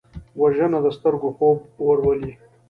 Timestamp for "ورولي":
1.87-2.31